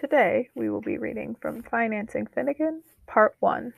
Today 0.00 0.48
we 0.54 0.70
will 0.70 0.80
be 0.80 0.96
reading 0.96 1.36
from 1.42 1.62
Financing 1.62 2.26
Finnegan, 2.26 2.82
Part 3.06 3.36
1. 3.40 3.74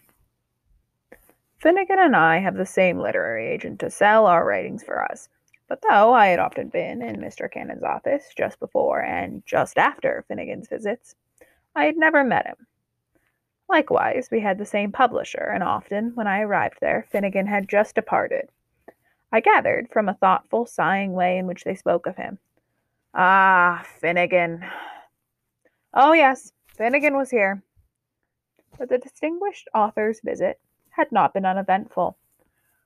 Finnegan 1.58 1.98
and 1.98 2.14
I 2.14 2.38
have 2.38 2.54
the 2.54 2.64
same 2.64 3.00
literary 3.00 3.48
agent 3.48 3.80
to 3.80 3.90
sell 3.90 4.26
our 4.26 4.44
writings 4.46 4.84
for 4.84 5.02
us. 5.02 5.28
But 5.68 5.82
though 5.82 6.12
I 6.12 6.28
had 6.28 6.38
often 6.38 6.68
been 6.68 7.02
in 7.02 7.16
Mr. 7.16 7.50
Cannon's 7.50 7.82
office 7.82 8.30
just 8.36 8.60
before 8.60 9.02
and 9.02 9.42
just 9.46 9.76
after 9.76 10.24
Finnegan's 10.28 10.68
visits, 10.68 11.16
I 11.74 11.86
had 11.86 11.96
never 11.96 12.22
met 12.22 12.46
him. 12.46 12.68
Likewise, 13.68 14.28
we 14.30 14.38
had 14.38 14.58
the 14.58 14.64
same 14.64 14.92
publisher, 14.92 15.50
and 15.52 15.64
often, 15.64 16.12
when 16.14 16.28
I 16.28 16.42
arrived 16.42 16.78
there, 16.80 17.04
Finnegan 17.10 17.48
had 17.48 17.68
just 17.68 17.96
departed. 17.96 18.48
I 19.32 19.40
gathered 19.40 19.88
from 19.90 20.08
a 20.08 20.14
thoughtful, 20.14 20.66
sighing 20.66 21.14
way 21.14 21.36
in 21.36 21.48
which 21.48 21.64
they 21.64 21.74
spoke 21.74 22.06
of 22.06 22.16
him. 22.16 22.38
Ah, 23.12 23.84
Finnegan, 23.98 24.64
Oh, 25.94 26.12
yes, 26.12 26.52
Finnegan 26.68 27.16
was 27.16 27.30
here. 27.30 27.62
But 28.78 28.88
the 28.88 28.96
distinguished 28.96 29.68
author's 29.74 30.20
visit 30.20 30.58
had 30.90 31.12
not 31.12 31.34
been 31.34 31.44
uneventful. 31.44 32.16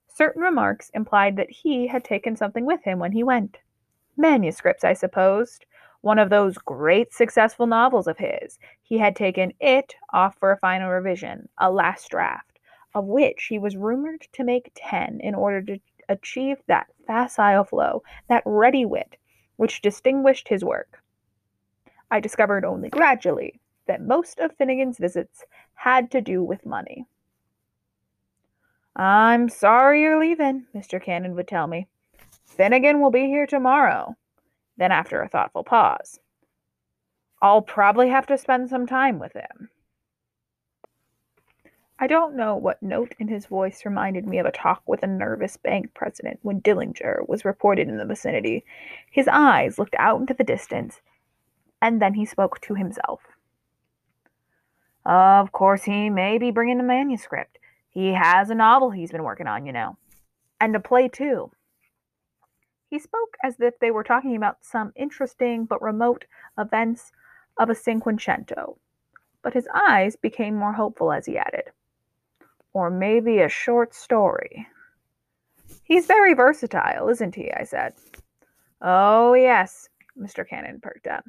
Certain 0.08 0.42
remarks 0.42 0.90
implied 0.94 1.36
that 1.36 1.50
he 1.50 1.86
had 1.86 2.02
taken 2.02 2.34
something 2.34 2.66
with 2.66 2.82
him 2.82 2.98
when 2.98 3.12
he 3.12 3.22
went. 3.22 3.58
Manuscripts, 4.16 4.82
I 4.82 4.94
supposed. 4.94 5.66
One 6.00 6.18
of 6.18 6.30
those 6.30 6.58
great 6.58 7.12
successful 7.12 7.66
novels 7.66 8.08
of 8.08 8.18
his. 8.18 8.58
He 8.82 8.98
had 8.98 9.14
taken 9.14 9.52
it 9.60 9.94
off 10.12 10.36
for 10.38 10.50
a 10.50 10.58
final 10.58 10.90
revision, 10.90 11.48
a 11.58 11.70
last 11.70 12.08
draft, 12.10 12.58
of 12.94 13.04
which 13.04 13.44
he 13.44 13.58
was 13.58 13.76
rumored 13.76 14.26
to 14.32 14.42
make 14.42 14.72
ten 14.74 15.20
in 15.20 15.34
order 15.34 15.62
to 15.62 15.78
achieve 16.08 16.58
that 16.66 16.86
facile 17.06 17.64
flow, 17.64 18.02
that 18.28 18.42
ready 18.44 18.84
wit, 18.84 19.16
which 19.56 19.82
distinguished 19.82 20.48
his 20.48 20.64
work. 20.64 21.02
I 22.10 22.20
discovered 22.20 22.64
only 22.64 22.88
gradually 22.88 23.60
that 23.86 24.02
most 24.02 24.38
of 24.38 24.56
Finnegan's 24.56 24.98
visits 24.98 25.44
had 25.74 26.10
to 26.12 26.20
do 26.20 26.42
with 26.42 26.66
money. 26.66 27.06
I'm 28.94 29.48
sorry 29.48 30.02
you're 30.02 30.18
leaving, 30.18 30.66
Mr. 30.74 31.02
Cannon 31.02 31.34
would 31.34 31.48
tell 31.48 31.66
me. 31.66 31.86
Finnegan 32.46 33.00
will 33.00 33.10
be 33.10 33.26
here 33.26 33.46
tomorrow. 33.46 34.16
Then, 34.78 34.92
after 34.92 35.20
a 35.20 35.28
thoughtful 35.28 35.64
pause, 35.64 36.20
I'll 37.42 37.62
probably 37.62 38.08
have 38.08 38.26
to 38.26 38.38
spend 38.38 38.70
some 38.70 38.86
time 38.86 39.18
with 39.18 39.34
him. 39.34 39.70
I 41.98 42.06
don't 42.06 42.36
know 42.36 42.56
what 42.56 42.82
note 42.82 43.14
in 43.18 43.28
his 43.28 43.46
voice 43.46 43.86
reminded 43.86 44.26
me 44.26 44.38
of 44.38 44.46
a 44.46 44.52
talk 44.52 44.82
with 44.86 45.02
a 45.02 45.06
nervous 45.06 45.56
bank 45.56 45.94
president 45.94 46.38
when 46.42 46.60
Dillinger 46.60 47.26
was 47.26 47.44
reported 47.44 47.88
in 47.88 47.96
the 47.96 48.04
vicinity. 48.04 48.64
His 49.10 49.28
eyes 49.28 49.78
looked 49.78 49.96
out 49.98 50.20
into 50.20 50.34
the 50.34 50.44
distance, 50.44 51.00
and 51.80 52.00
then 52.00 52.14
he 52.14 52.24
spoke 52.24 52.60
to 52.62 52.74
himself. 52.74 53.20
Of 55.04 55.52
course, 55.52 55.84
he 55.84 56.10
may 56.10 56.38
be 56.38 56.50
bringing 56.50 56.80
a 56.80 56.82
manuscript. 56.82 57.58
He 57.88 58.12
has 58.12 58.50
a 58.50 58.54
novel 58.54 58.90
he's 58.90 59.12
been 59.12 59.22
working 59.22 59.46
on, 59.46 59.64
you 59.64 59.72
know, 59.72 59.96
and 60.60 60.74
a 60.74 60.80
play 60.80 61.08
too. 61.08 61.50
He 62.90 62.98
spoke 62.98 63.36
as 63.42 63.60
if 63.60 63.78
they 63.78 63.90
were 63.90 64.04
talking 64.04 64.36
about 64.36 64.64
some 64.64 64.92
interesting 64.96 65.64
but 65.64 65.82
remote 65.82 66.24
events 66.58 67.12
of 67.58 67.70
a 67.70 67.74
Cinquecento, 67.74 68.76
but 69.42 69.54
his 69.54 69.68
eyes 69.74 70.16
became 70.16 70.56
more 70.56 70.72
hopeful 70.72 71.12
as 71.12 71.26
he 71.26 71.38
added, 71.38 71.70
Or 72.72 72.90
maybe 72.90 73.38
a 73.38 73.48
short 73.48 73.94
story. 73.94 74.66
He's 75.84 76.06
very 76.06 76.34
versatile, 76.34 77.08
isn't 77.08 77.34
he? 77.34 77.52
I 77.52 77.64
said. 77.64 77.94
Oh, 78.82 79.34
yes, 79.34 79.88
Mr. 80.18 80.46
Cannon 80.48 80.80
perked 80.80 81.06
up. 81.06 81.24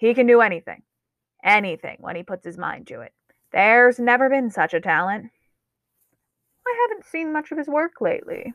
He 0.00 0.14
can 0.14 0.26
do 0.26 0.40
anything, 0.40 0.82
anything 1.44 1.98
when 2.00 2.16
he 2.16 2.22
puts 2.22 2.42
his 2.42 2.56
mind 2.56 2.86
to 2.86 3.02
it. 3.02 3.12
There's 3.52 3.98
never 3.98 4.30
been 4.30 4.50
such 4.50 4.72
a 4.72 4.80
talent. 4.80 5.30
I 6.66 6.88
haven't 6.88 7.04
seen 7.04 7.34
much 7.34 7.52
of 7.52 7.58
his 7.58 7.68
work 7.68 8.00
lately. 8.00 8.54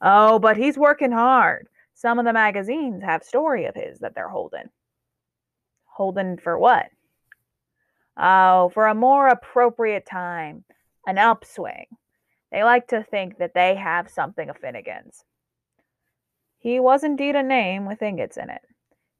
Oh, 0.00 0.38
but 0.38 0.56
he's 0.56 0.78
working 0.78 1.12
hard. 1.12 1.68
Some 1.92 2.18
of 2.18 2.24
the 2.24 2.32
magazines 2.32 3.02
have 3.02 3.22
story 3.22 3.66
of 3.66 3.74
his 3.74 3.98
that 3.98 4.14
they're 4.14 4.30
holding. 4.30 4.70
Holding 5.84 6.38
for 6.38 6.58
what? 6.58 6.86
Oh, 8.16 8.70
for 8.70 8.86
a 8.86 8.94
more 8.94 9.28
appropriate 9.28 10.06
time, 10.06 10.64
an 11.06 11.18
upswing. 11.18 11.84
They 12.50 12.64
like 12.64 12.88
to 12.88 13.02
think 13.02 13.36
that 13.40 13.52
they 13.52 13.74
have 13.74 14.08
something 14.08 14.48
of 14.48 14.56
Finnegan's. 14.56 15.22
He 16.56 16.80
was 16.80 17.04
indeed 17.04 17.36
a 17.36 17.42
name 17.42 17.84
with 17.84 18.00
ingots 18.00 18.38
in 18.38 18.48
it. 18.48 18.62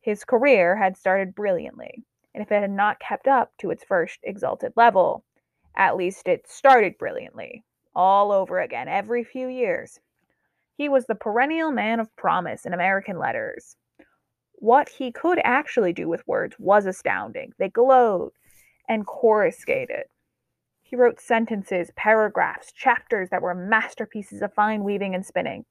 His 0.06 0.24
career 0.24 0.76
had 0.76 0.96
started 0.96 1.34
brilliantly, 1.34 2.04
and 2.32 2.40
if 2.40 2.52
it 2.52 2.60
had 2.60 2.70
not 2.70 3.00
kept 3.00 3.26
up 3.26 3.50
to 3.58 3.72
its 3.72 3.82
first 3.82 4.20
exalted 4.22 4.72
level, 4.76 5.24
at 5.74 5.96
least 5.96 6.28
it 6.28 6.46
started 6.48 6.96
brilliantly, 6.96 7.64
all 7.92 8.30
over 8.30 8.60
again 8.60 8.86
every 8.86 9.24
few 9.24 9.48
years. 9.48 9.98
He 10.76 10.88
was 10.88 11.06
the 11.06 11.16
perennial 11.16 11.72
man 11.72 11.98
of 11.98 12.14
promise 12.14 12.64
in 12.64 12.72
American 12.72 13.18
letters. 13.18 13.76
What 14.52 14.90
he 14.90 15.10
could 15.10 15.40
actually 15.42 15.92
do 15.92 16.08
with 16.08 16.28
words 16.28 16.54
was 16.56 16.86
astounding. 16.86 17.52
They 17.58 17.68
glowed 17.68 18.30
and 18.88 19.04
coruscated. 19.04 20.04
He 20.82 20.94
wrote 20.94 21.18
sentences, 21.18 21.90
paragraphs, 21.96 22.70
chapters 22.70 23.30
that 23.30 23.42
were 23.42 23.56
masterpieces 23.56 24.40
of 24.40 24.54
fine 24.54 24.84
weaving 24.84 25.16
and 25.16 25.26
spinning. 25.26 25.64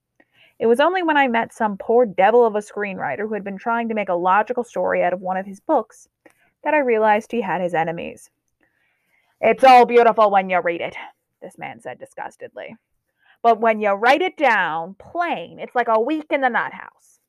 It 0.57 0.67
was 0.67 0.79
only 0.79 1.03
when 1.03 1.17
I 1.17 1.27
met 1.27 1.53
some 1.53 1.77
poor 1.77 2.05
devil 2.05 2.45
of 2.45 2.55
a 2.55 2.59
screenwriter 2.59 3.27
who 3.27 3.33
had 3.33 3.43
been 3.43 3.57
trying 3.57 3.89
to 3.89 3.95
make 3.95 4.09
a 4.09 4.15
logical 4.15 4.63
story 4.63 5.03
out 5.03 5.11
of 5.11 5.21
one 5.21 5.37
of 5.37 5.45
his 5.45 5.59
books 5.59 6.07
that 6.63 6.73
I 6.73 6.79
realized 6.79 7.31
he 7.31 7.41
had 7.41 7.61
his 7.61 7.73
enemies. 7.73 8.29
It's 9.41 9.63
all 9.65 9.85
beautiful 9.85 10.31
when 10.31 10.49
you 10.49 10.61
read 10.61 10.81
it, 10.81 10.95
this 11.41 11.57
man 11.57 11.81
said 11.81 11.99
disgustedly. 11.99 12.77
But 13.43 13.59
when 13.59 13.81
you 13.81 13.91
write 13.91 14.21
it 14.21 14.37
down 14.37 14.95
plain, 14.95 15.59
it's 15.59 15.75
like 15.75 15.89
a 15.89 15.99
week 15.99 16.27
in 16.31 16.41
the 16.41 16.49
nut 16.49 16.73
house. 16.73 17.19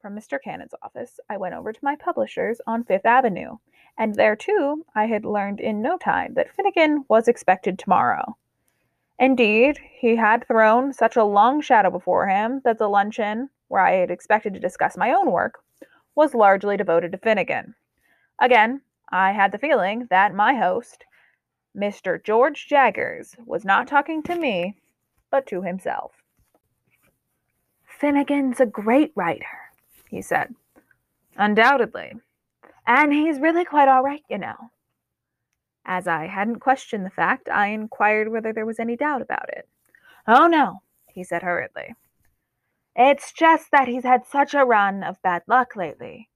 From 0.00 0.16
Mr. 0.16 0.38
Cannon's 0.42 0.74
office, 0.82 1.20
I 1.30 1.36
went 1.36 1.54
over 1.54 1.72
to 1.72 1.84
my 1.84 1.96
publisher's 1.96 2.60
on 2.66 2.84
Fifth 2.84 3.06
Avenue, 3.06 3.58
and 3.96 4.14
there 4.14 4.36
too 4.36 4.84
I 4.94 5.06
had 5.06 5.24
learned 5.24 5.60
in 5.60 5.80
no 5.80 5.98
time 5.98 6.34
that 6.34 6.50
Finnegan 6.50 7.04
was 7.08 7.28
expected 7.28 7.78
tomorrow. 7.78 8.36
Indeed, 9.18 9.78
he 9.98 10.16
had 10.16 10.46
thrown 10.46 10.92
such 10.92 11.16
a 11.16 11.24
long 11.24 11.60
shadow 11.60 11.90
before 11.90 12.26
him 12.26 12.60
that 12.64 12.78
the 12.78 12.88
luncheon, 12.88 13.50
where 13.68 13.80
I 13.80 13.92
had 13.92 14.10
expected 14.10 14.54
to 14.54 14.60
discuss 14.60 14.96
my 14.96 15.12
own 15.12 15.30
work, 15.30 15.60
was 16.14 16.34
largely 16.34 16.76
devoted 16.76 17.12
to 17.12 17.18
Finnegan. 17.18 17.74
Again, 18.40 18.80
I 19.10 19.32
had 19.32 19.52
the 19.52 19.58
feeling 19.58 20.06
that 20.10 20.34
my 20.34 20.54
host, 20.54 21.04
Mr. 21.76 22.22
George 22.22 22.66
Jaggers, 22.66 23.36
was 23.46 23.64
not 23.64 23.86
talking 23.86 24.22
to 24.24 24.34
me, 24.34 24.76
but 25.30 25.46
to 25.46 25.62
himself. 25.62 26.12
Finnegan's 27.84 28.60
a 28.60 28.66
great 28.66 29.12
writer, 29.14 29.46
he 30.08 30.20
said. 30.20 30.54
Undoubtedly. 31.36 32.14
And 32.86 33.12
he's 33.12 33.40
really 33.40 33.64
quite 33.64 33.88
all 33.88 34.02
right, 34.02 34.22
you 34.28 34.38
know. 34.38 34.70
As 35.84 36.06
I 36.06 36.26
hadn't 36.26 36.60
questioned 36.60 37.04
the 37.04 37.10
fact, 37.10 37.48
I 37.48 37.68
inquired 37.68 38.28
whether 38.28 38.52
there 38.52 38.66
was 38.66 38.80
any 38.80 38.96
doubt 38.96 39.20
about 39.20 39.48
it. 39.50 39.68
Oh, 40.26 40.46
no, 40.46 40.80
he 41.06 41.22
said 41.22 41.42
hurriedly. 41.42 41.94
It's 42.96 43.32
just 43.32 43.70
that 43.70 43.88
he's 43.88 44.04
had 44.04 44.24
such 44.24 44.54
a 44.54 44.64
run 44.64 45.02
of 45.02 45.20
bad 45.22 45.42
luck 45.46 45.76
lately. 45.76 46.30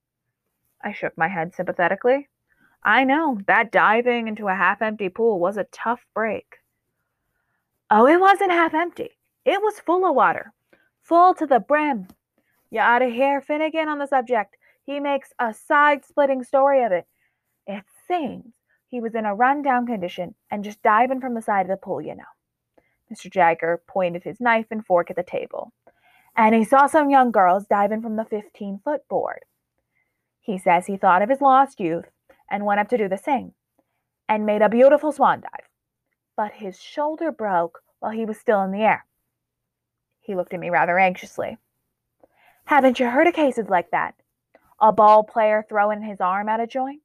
I 0.83 0.93
shook 0.93 1.17
my 1.17 1.29
head 1.29 1.55
sympathetically. 1.55 2.29
I 2.83 3.05
know, 3.05 3.39
that 3.47 3.73
diving 3.73 4.29
into 4.29 4.49
a 4.49 4.55
half 4.55 4.83
empty 4.83 5.09
pool 5.09 5.39
was 5.39 5.57
a 5.57 5.67
tough 5.73 6.05
break. 6.15 6.57
Oh, 7.91 8.07
it 8.07 8.21
wasn't 8.21 8.53
half 8.53 8.75
empty. 8.75 9.11
It 9.45 9.63
was 9.63 9.81
full 9.81 10.05
of 10.05 10.15
water, 10.15 10.53
full 11.03 11.35
to 11.35 11.47
the 11.47 11.59
brim. 11.59 12.09
You 12.71 12.81
ought 12.81 12.99
to 12.99 13.09
hear 13.09 13.41
Finnegan 13.41 13.89
on 13.89 13.99
the 13.99 14.07
subject. 14.07 14.57
He 14.85 15.01
makes 15.01 15.33
a 15.39 15.55
side 15.55 16.05
splitting 16.05 16.45
story 16.45 16.85
of 16.85 16.93
it. 16.93 17.07
It 17.67 17.85
seems 18.07 18.53
he 18.89 19.01
was 19.01 19.15
in 19.15 19.27
a 19.27 19.35
run-down 19.35 19.87
condition 19.87 20.35
and 20.51 20.65
just 20.65 20.83
diving 20.83 21.21
from 21.21 21.35
the 21.35 21.43
side 21.43 21.63
of 21.63 21.69
the 21.69 21.77
pool, 21.77 22.01
you 22.01 22.15
know. 22.15 22.25
Mr. 23.13 23.31
Jagger 23.31 23.83
pointed 23.87 24.25
his 24.25 24.41
knife 24.41 24.67
and 24.71 24.85
fork 24.85 25.11
at 25.11 25.17
the 25.17 25.23
table. 25.23 25.73
And 26.37 26.55
he 26.55 26.65
saw 26.65 26.87
some 26.87 27.11
young 27.11 27.31
girls 27.31 27.67
diving 27.67 28.03
from 28.03 28.17
the 28.17 28.25
15 28.25 28.81
foot 28.85 29.07
board. 29.09 29.41
He 30.41 30.59
says 30.59 30.87
he 30.87 30.97
thought 30.97 31.23
of 31.23 31.29
his 31.29 31.41
lost 31.41 31.81
youth 31.81 32.07
and 32.51 32.65
went 32.65 32.81
up 32.81 32.89
to 32.89 32.99
do 32.99 33.09
the 33.09 33.19
same 33.19 33.53
and 34.29 34.47
made 34.47 34.63
a 34.63 34.69
beautiful 34.69 35.13
swan 35.13 35.41
dive. 35.41 35.69
But 36.37 36.53
his 36.53 36.81
shoulder 36.81 37.33
broke 37.33 37.81
while 37.99 38.13
he 38.13 38.25
was 38.25 38.39
still 38.39 38.63
in 38.63 38.71
the 38.71 38.83
air. 38.83 39.05
He 40.21 40.35
looked 40.35 40.55
at 40.55 40.61
me 40.61 40.71
rather 40.71 40.99
anxiously. 40.99 41.59
Haven't 42.67 43.01
you 43.01 43.09
heard 43.09 43.27
of 43.27 43.35
cases 43.35 43.69
like 43.69 43.91
that? 43.91 44.15
A 44.81 44.93
ball 44.93 45.25
player 45.25 45.65
throwing 45.69 46.03
his 46.03 46.21
arm 46.21 46.49
out 46.49 46.61
of 46.61 46.69
joint? 46.69 47.01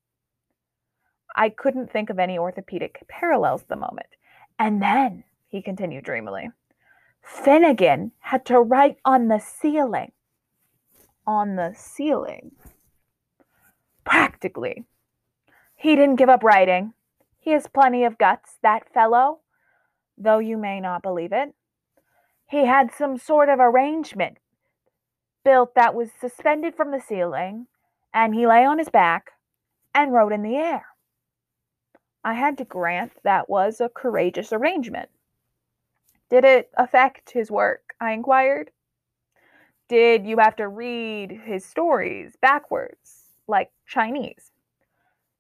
I 1.35 1.49
couldn't 1.49 1.91
think 1.91 2.09
of 2.09 2.19
any 2.19 2.37
orthopedic 2.37 3.03
parallels 3.07 3.61
at 3.61 3.67
the 3.69 3.75
moment. 3.75 4.07
And 4.59 4.81
then, 4.81 5.23
he 5.47 5.61
continued 5.61 6.03
dreamily, 6.03 6.49
Finnegan 7.21 8.11
had 8.19 8.45
to 8.45 8.59
write 8.59 8.97
on 9.05 9.27
the 9.27 9.39
ceiling. 9.39 10.11
On 11.25 11.55
the 11.55 11.73
ceiling. 11.75 12.51
Practically. 14.03 14.85
He 15.75 15.95
didn't 15.95 16.17
give 16.17 16.29
up 16.29 16.43
writing. 16.43 16.93
He 17.39 17.51
has 17.51 17.67
plenty 17.67 18.03
of 18.03 18.17
guts, 18.17 18.57
that 18.61 18.93
fellow, 18.93 19.39
though 20.17 20.39
you 20.39 20.57
may 20.57 20.79
not 20.79 21.01
believe 21.01 21.31
it. 21.31 21.53
He 22.49 22.65
had 22.65 22.93
some 22.93 23.17
sort 23.17 23.49
of 23.49 23.59
arrangement 23.59 24.37
built 25.43 25.75
that 25.75 25.95
was 25.95 26.09
suspended 26.19 26.75
from 26.75 26.91
the 26.91 27.01
ceiling, 27.01 27.67
and 28.13 28.35
he 28.35 28.47
lay 28.47 28.63
on 28.65 28.79
his 28.79 28.89
back 28.89 29.31
and 29.93 30.13
wrote 30.13 30.31
in 30.31 30.43
the 30.43 30.55
air. 30.55 30.85
I 32.23 32.33
had 32.33 32.57
to 32.59 32.65
grant 32.65 33.11
that 33.23 33.49
was 33.49 33.81
a 33.81 33.89
courageous 33.89 34.53
arrangement. 34.53 35.09
Did 36.29 36.45
it 36.45 36.71
affect 36.75 37.31
his 37.31 37.51
work? 37.51 37.93
I 37.99 38.13
inquired. 38.13 38.71
Did 39.89 40.25
you 40.25 40.37
have 40.37 40.55
to 40.55 40.67
read 40.67 41.31
his 41.31 41.65
stories 41.65 42.35
backwards, 42.41 43.25
like 43.47 43.71
Chinese? 43.85 44.51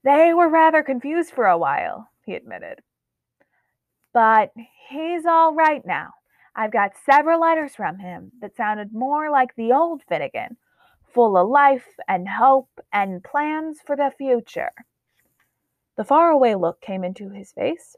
They 0.03 0.33
were 0.33 0.49
rather 0.49 0.83
confused 0.83 1.31
for 1.31 1.47
a 1.47 1.57
while, 1.57 2.09
he 2.25 2.35
admitted. 2.35 2.81
But 4.13 4.51
he's 4.89 5.25
all 5.25 5.55
right 5.55 5.83
now. 5.85 6.13
I've 6.55 6.71
got 6.71 6.91
several 7.05 7.39
letters 7.39 7.73
from 7.73 7.97
him 7.97 8.31
that 8.41 8.55
sounded 8.55 8.93
more 8.93 9.31
like 9.31 9.55
the 9.55 9.71
old 9.71 10.03
Finnegan, 10.03 10.57
full 11.13 11.37
of 11.37 11.49
life 11.49 11.87
and 12.07 12.27
hope 12.27 12.69
and 12.91 13.23
plans 13.23 13.79
for 13.83 13.95
the 13.95 14.11
future. 14.17 14.71
The 15.95 16.03
faraway 16.03 16.55
look 16.55 16.81
came 16.81 17.03
into 17.03 17.29
his 17.29 17.51
face, 17.51 17.95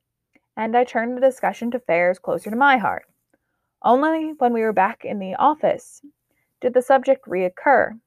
and 0.57 0.75
I 0.75 0.83
turned 0.83 1.15
the 1.15 1.21
discussion 1.21 1.71
to 1.71 1.77
affairs 1.77 2.19
closer 2.19 2.49
to 2.49 2.55
my 2.55 2.77
heart. 2.77 3.05
Only 3.81 4.33
when 4.37 4.51
we 4.51 4.61
were 4.61 4.73
back 4.73 5.05
in 5.05 5.19
the 5.19 5.35
office 5.35 6.01
did 6.59 6.73
the 6.73 6.81
subject 6.81 7.25
reoccur. 7.27 7.99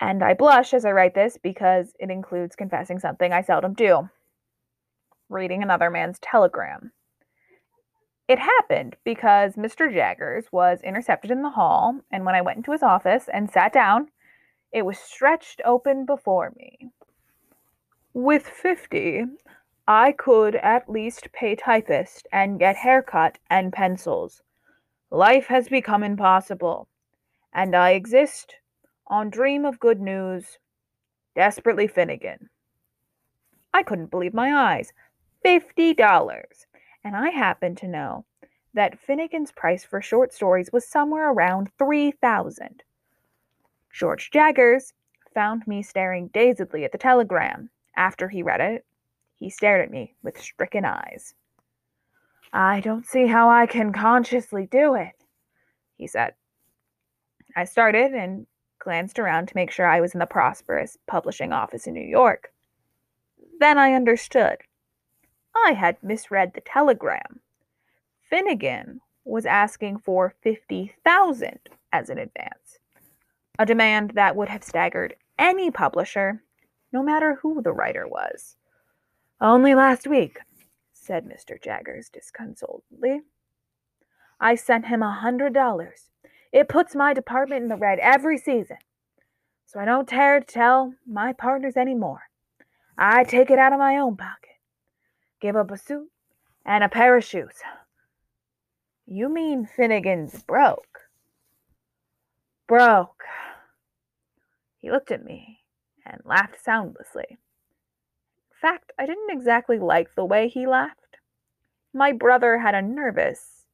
And 0.00 0.22
I 0.22 0.34
blush 0.34 0.74
as 0.74 0.84
I 0.84 0.90
write 0.90 1.14
this 1.14 1.38
because 1.40 1.94
it 2.00 2.10
includes 2.10 2.56
confessing 2.56 2.98
something 2.98 3.32
I 3.32 3.42
seldom 3.42 3.74
do 3.74 4.08
reading 5.32 5.62
another 5.62 5.90
man's 5.90 6.18
telegram. 6.18 6.92
It 8.28 8.38
happened 8.38 8.96
because 9.04 9.56
Mr. 9.56 9.92
Jaggers 9.92 10.46
was 10.52 10.80
intercepted 10.82 11.30
in 11.30 11.42
the 11.42 11.50
hall, 11.50 12.00
and 12.10 12.24
when 12.24 12.34
I 12.34 12.42
went 12.42 12.58
into 12.58 12.72
his 12.72 12.82
office 12.82 13.28
and 13.32 13.50
sat 13.50 13.72
down, 13.72 14.08
it 14.72 14.82
was 14.82 14.98
stretched 14.98 15.60
open 15.64 16.04
before 16.06 16.52
me. 16.56 16.90
With 18.14 18.46
fifty, 18.46 19.24
I 19.88 20.12
could 20.12 20.56
at 20.56 20.88
least 20.88 21.32
pay 21.32 21.56
typist 21.56 22.28
and 22.30 22.58
get 22.58 22.76
haircut 22.76 23.38
and 23.48 23.72
pencils. 23.72 24.42
Life 25.10 25.46
has 25.46 25.68
become 25.68 26.02
impossible, 26.02 26.88
and 27.52 27.74
I 27.74 27.90
exist 27.90 28.56
on 29.06 29.30
dream 29.30 29.64
of 29.64 29.80
good 29.80 30.00
news. 30.00 30.58
Desperately 31.34 31.86
Finnegan. 31.86 32.50
I 33.72 33.82
couldn't 33.82 34.10
believe 34.10 34.34
my 34.34 34.54
eyes. 34.54 34.92
Fifty 35.42 35.94
dollars 35.94 36.66
and 37.04 37.16
I 37.16 37.30
happen 37.30 37.74
to 37.76 37.88
know 37.88 38.24
that 38.74 38.98
Finnegan's 38.98 39.52
price 39.52 39.84
for 39.84 40.00
short 40.00 40.32
stories 40.32 40.70
was 40.72 40.86
somewhere 40.86 41.30
around 41.30 41.70
3000 41.78 42.82
George 43.92 44.30
Jaggers 44.30 44.92
found 45.34 45.66
me 45.66 45.82
staring 45.82 46.28
dazedly 46.28 46.84
at 46.84 46.92
the 46.92 46.98
telegram. 46.98 47.70
After 47.96 48.28
he 48.28 48.42
read 48.42 48.60
it, 48.60 48.84
he 49.36 49.50
stared 49.50 49.80
at 49.82 49.90
me 49.90 50.14
with 50.22 50.40
stricken 50.40 50.84
eyes. 50.84 51.34
I 52.52 52.80
don't 52.80 53.06
see 53.06 53.26
how 53.26 53.48
I 53.50 53.66
can 53.66 53.92
consciously 53.92 54.66
do 54.66 54.94
it, 54.94 55.24
he 55.96 56.06
said. 56.06 56.34
I 57.56 57.64
started 57.64 58.12
and 58.12 58.46
glanced 58.78 59.18
around 59.18 59.48
to 59.48 59.56
make 59.56 59.70
sure 59.70 59.86
I 59.86 60.00
was 60.00 60.14
in 60.14 60.20
the 60.20 60.26
prosperous 60.26 60.98
publishing 61.06 61.52
office 61.52 61.86
in 61.86 61.94
New 61.94 62.06
York. 62.06 62.52
Then 63.60 63.78
I 63.78 63.94
understood. 63.94 64.58
I 65.54 65.72
had 65.72 66.02
misread 66.02 66.52
the 66.54 66.60
telegram. 66.60 67.40
Finnegan 68.28 69.00
was 69.24 69.46
asking 69.46 69.98
for 69.98 70.34
50,000 70.40 71.58
as 71.92 72.08
an 72.08 72.18
advance, 72.18 72.78
a 73.58 73.66
demand 73.66 74.12
that 74.14 74.34
would 74.34 74.48
have 74.48 74.64
staggered 74.64 75.14
any 75.38 75.70
publisher, 75.70 76.42
no 76.92 77.02
matter 77.02 77.38
who 77.42 77.62
the 77.62 77.72
writer 77.72 78.06
was. 78.06 78.56
Only 79.40 79.74
last 79.74 80.06
week, 80.06 80.38
said 80.92 81.24
Mr. 81.24 81.60
Jaggers 81.62 82.08
disconsolately. 82.08 83.22
I 84.40 84.54
sent 84.54 84.86
him 84.86 85.02
a 85.02 85.12
hundred 85.12 85.54
dollars. 85.54 86.10
It 86.52 86.68
puts 86.68 86.94
my 86.94 87.14
department 87.14 87.62
in 87.62 87.68
the 87.68 87.76
red 87.76 87.98
every 88.00 88.38
season. 88.38 88.78
So 89.66 89.80
I 89.80 89.84
don't 89.84 90.08
dare 90.08 90.40
to 90.40 90.46
tell 90.46 90.94
my 91.06 91.32
partners 91.32 91.76
any 91.76 91.94
more. 91.94 92.22
I 92.98 93.24
take 93.24 93.50
it 93.50 93.58
out 93.58 93.72
of 93.72 93.78
my 93.78 93.96
own 93.96 94.16
pocket 94.16 94.42
give 95.42 95.56
up 95.56 95.72
a 95.72 95.76
suit 95.76 96.08
and 96.64 96.84
a 96.84 96.88
pair 96.88 97.16
of 97.16 97.24
shoes. 97.24 97.56
You 99.06 99.28
mean 99.28 99.66
Finnegan's 99.66 100.42
broke? 100.44 101.00
Broke. 102.68 103.24
He 104.78 104.90
looked 104.90 105.10
at 105.10 105.24
me 105.24 105.58
and 106.04 106.20
laughed 106.24 106.62
soundlessly. 106.62 107.26
In 107.30 108.56
fact, 108.60 108.92
I 108.98 109.06
didn't 109.06 109.30
exactly 109.30 109.78
like 109.78 110.14
the 110.14 110.24
way 110.24 110.48
he 110.48 110.66
laughed. 110.66 111.18
My 111.92 112.12
brother 112.12 112.58
had 112.58 112.74
a 112.74 112.82
nervous, 112.82 113.64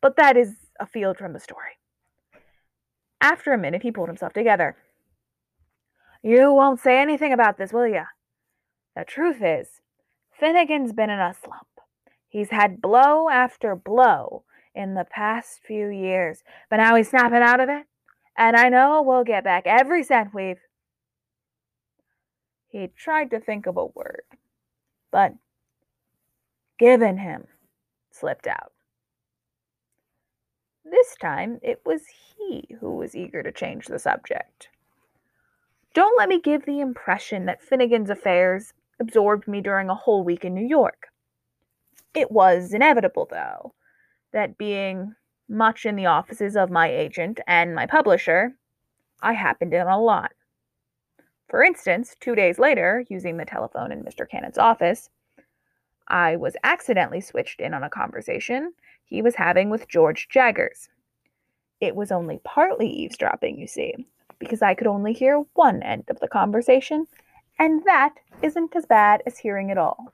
but 0.00 0.16
that 0.16 0.36
is 0.36 0.54
a 0.78 0.86
field 0.86 1.16
from 1.16 1.32
the 1.32 1.40
story. 1.40 1.78
After 3.20 3.52
a 3.52 3.58
minute, 3.58 3.82
he 3.82 3.90
pulled 3.90 4.08
himself 4.08 4.32
together. 4.32 4.76
You 6.22 6.52
won't 6.52 6.80
say 6.80 7.00
anything 7.00 7.32
about 7.32 7.56
this, 7.56 7.72
will 7.72 7.86
you? 7.86 8.04
The 8.94 9.04
truth 9.04 9.42
is, 9.42 9.80
Finnegan's 10.38 10.92
been 10.92 11.10
in 11.10 11.20
a 11.20 11.34
slump. 11.34 11.68
He's 12.28 12.50
had 12.50 12.82
blow 12.82 13.28
after 13.30 13.74
blow 13.74 14.44
in 14.74 14.94
the 14.94 15.06
past 15.08 15.60
few 15.66 15.88
years, 15.88 16.42
but 16.68 16.76
now 16.76 16.94
he's 16.94 17.08
snapping 17.08 17.42
out 17.42 17.60
of 17.60 17.68
it, 17.68 17.86
and 18.36 18.56
I 18.56 18.68
know 18.68 19.02
we'll 19.02 19.24
get 19.24 19.44
back 19.44 19.62
every 19.66 20.02
cent 20.02 20.34
we've. 20.34 20.60
He 22.68 22.88
tried 22.88 23.30
to 23.30 23.40
think 23.40 23.66
of 23.66 23.76
a 23.76 23.86
word, 23.86 24.22
but 25.10 25.34
given 26.78 27.18
him 27.18 27.46
slipped 28.10 28.46
out. 28.46 28.72
This 30.84 31.16
time 31.20 31.58
it 31.62 31.80
was 31.84 32.02
he 32.06 32.76
who 32.80 32.96
was 32.96 33.16
eager 33.16 33.42
to 33.42 33.52
change 33.52 33.86
the 33.86 33.98
subject. 33.98 34.68
Don't 35.94 36.18
let 36.18 36.28
me 36.28 36.40
give 36.40 36.64
the 36.64 36.80
impression 36.80 37.46
that 37.46 37.62
Finnegan's 37.62 38.10
affairs 38.10 38.74
absorbed 39.00 39.48
me 39.48 39.60
during 39.60 39.88
a 39.88 39.94
whole 39.94 40.22
week 40.22 40.44
in 40.44 40.54
New 40.54 40.66
York. 40.66 41.08
It 42.14 42.30
was 42.30 42.72
inevitable, 42.72 43.26
though, 43.30 43.74
that 44.32 44.58
being 44.58 45.14
much 45.48 45.86
in 45.86 45.96
the 45.96 46.06
offices 46.06 46.56
of 46.56 46.70
my 46.70 46.88
agent 46.88 47.40
and 47.46 47.74
my 47.74 47.86
publisher, 47.86 48.54
I 49.22 49.32
happened 49.32 49.72
in 49.74 49.86
a 49.86 50.00
lot. 50.00 50.32
For 51.48 51.62
instance, 51.62 52.16
two 52.20 52.34
days 52.34 52.58
later, 52.58 53.04
using 53.08 53.36
the 53.36 53.44
telephone 53.44 53.92
in 53.92 54.02
Mr. 54.02 54.28
Cannon's 54.28 54.58
office, 54.58 55.10
I 56.08 56.36
was 56.36 56.56
accidentally 56.64 57.20
switched 57.20 57.60
in 57.60 57.74
on 57.74 57.82
a 57.82 57.90
conversation 57.90 58.72
he 59.04 59.22
was 59.22 59.36
having 59.36 59.70
with 59.70 59.88
George 59.88 60.28
Jaggers. 60.28 60.88
It 61.80 61.94
was 61.94 62.10
only 62.10 62.40
partly 62.42 62.88
eavesdropping, 62.88 63.58
you 63.58 63.66
see, 63.66 63.94
because 64.38 64.62
I 64.62 64.74
could 64.74 64.86
only 64.86 65.12
hear 65.12 65.44
one 65.54 65.82
end 65.82 66.04
of 66.08 66.18
the 66.20 66.28
conversation 66.28 67.06
and 67.58 67.84
that 67.84 68.14
isn't 68.42 68.76
as 68.76 68.86
bad 68.86 69.22
as 69.26 69.38
hearing 69.38 69.70
it 69.70 69.78
all. 69.78 70.12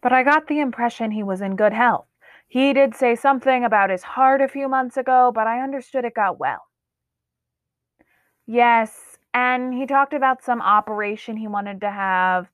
But 0.00 0.12
I 0.12 0.22
got 0.22 0.48
the 0.48 0.60
impression 0.60 1.10
he 1.10 1.22
was 1.22 1.40
in 1.40 1.56
good 1.56 1.72
health. 1.72 2.06
He 2.48 2.72
did 2.72 2.94
say 2.94 3.14
something 3.14 3.64
about 3.64 3.90
his 3.90 4.02
heart 4.02 4.40
a 4.40 4.48
few 4.48 4.68
months 4.68 4.96
ago, 4.96 5.32
but 5.34 5.46
I 5.46 5.60
understood 5.60 6.04
it 6.04 6.14
got 6.14 6.38
well. 6.38 6.66
Yes, 8.46 9.18
and 9.32 9.72
he 9.74 9.86
talked 9.86 10.12
about 10.12 10.42
some 10.42 10.60
operation 10.60 11.36
he 11.36 11.48
wanted 11.48 11.80
to 11.80 11.90
have. 11.90 12.48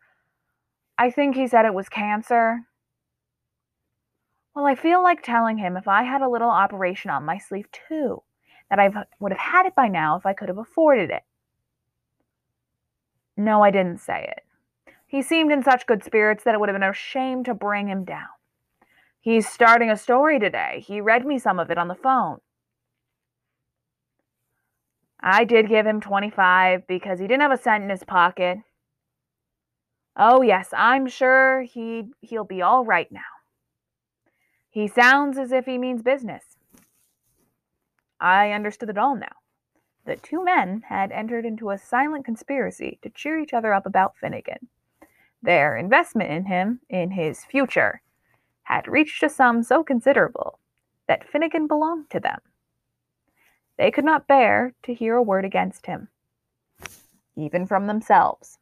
I 0.97 1.11
think 1.11 1.35
he 1.35 1.47
said 1.47 1.65
it 1.65 1.75
was 1.75 1.89
cancer. 1.89 2.61
Well, 4.55 4.67
I 4.67 4.75
feel 4.75 5.03
like 5.03 5.23
telling 5.23 5.59
him 5.59 5.77
if 5.77 5.89
I 5.89 6.03
had 6.03 6.23
a 6.23 6.29
little 6.29 6.51
operation 6.51 7.11
on 7.11 7.25
my 7.25 7.39
sleeve 7.39 7.67
too, 7.73 8.23
that 8.69 8.79
I 8.79 8.91
would 9.19 9.33
have 9.33 9.41
had 9.41 9.67
it 9.67 9.75
by 9.75 9.89
now 9.89 10.17
if 10.17 10.27
I 10.27 10.33
could 10.33 10.49
have 10.49 10.59
afforded 10.59 11.11
it. 11.11 11.23
No, 13.37 13.63
I 13.63 13.71
didn't 13.71 13.99
say 14.01 14.33
it. 14.37 14.93
He 15.07 15.23
seemed 15.23 15.51
in 15.51 15.63
such 15.63 15.87
good 15.87 16.05
spirits 16.05 16.45
that 16.45 16.55
it 16.55 16.61
would 16.61 16.69
have 16.69 16.79
been 16.79 16.89
a 16.89 16.93
shame 16.93 17.43
to 17.45 17.55
bring 17.55 17.89
him 17.89 18.05
down. 18.05 18.29
He's 19.21 19.49
starting 19.49 19.91
a 19.91 19.97
story 19.97 20.39
today. 20.39 20.85
He 20.87 21.01
read 21.01 21.27
me 21.27 21.39
some 21.39 21.59
of 21.59 21.71
it 21.71 21.79
on 21.79 21.89
the 21.89 21.95
phone. 21.95 22.41
I 25.23 25.45
did 25.45 25.69
give 25.69 25.87
him 25.87 26.01
25 26.01 26.87
because 26.87 27.21
he 27.21 27.27
didn't 27.27 27.43
have 27.43 27.53
a 27.53 27.59
cent 27.59 27.85
in 27.85 27.91
his 27.91 28.05
pocket. 28.05 28.59
Oh 30.17 30.43
yes, 30.43 30.71
I'm 30.77 31.07
sure 31.07 31.63
he 31.63 32.05
he'll 32.21 32.45
be 32.45 32.63
all 32.63 32.85
right 32.85 33.11
now. 33.13 33.21
He 34.71 34.87
sounds 34.89 35.37
as 35.37 35.53
if 35.53 35.67
he 35.67 35.79
means 35.79 36.03
business. 36.03 36.57
I 38.21 38.53
understood 38.53 38.91
it 38.91 38.99
all 38.99 39.17
now. 39.17 39.41
The 40.05 40.17
two 40.17 40.45
men 40.45 40.83
had 40.89 41.13
entered 41.13 41.45
into 41.45 41.71
a 41.71 41.79
silent 41.79 42.25
conspiracy 42.25 42.99
to 43.03 43.11
cheer 43.11 43.39
each 43.39 43.53
other 43.53 43.73
up 43.75 43.87
about 43.87 44.17
Finnegan. 44.17 44.69
Their 45.43 45.77
investment 45.77 46.31
in 46.31 46.47
him, 46.47 46.81
in 46.89 47.13
his 47.13 47.45
future, 47.45 48.03
had 48.65 48.89
reached 48.89 49.23
a 49.23 49.29
sum 49.29 49.63
so 49.63 49.83
considerable 49.83 50.59
that 51.07 51.29
Finnegan 51.29 51.67
belonged 51.67 52.11
to 52.11 52.21
them. 52.21 52.41
They 53.81 53.91
could 53.91 54.05
not 54.05 54.27
bear 54.27 54.75
to 54.83 54.93
hear 54.93 55.17
a 55.17 55.23
word 55.23 55.47
against 55.47 55.87
him, 55.87 56.09
even 57.35 57.67
from 57.67 57.87
themselves. 57.87 58.59